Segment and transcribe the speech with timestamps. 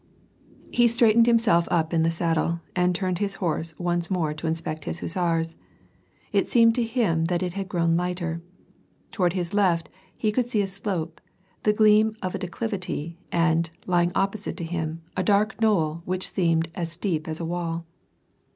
[0.71, 4.85] He straightened himself up in the saddle, and turned his horse, once more to inspect
[4.85, 5.57] his hussars.
[6.31, 8.41] It seemed to him that it had grown lighter.
[9.11, 11.21] Toward his left, he could see a slope,
[11.61, 16.71] the gleam of a declivity, and, lying opposite to him, a dark knoll which seemed
[16.73, 17.85] as steep as a wall.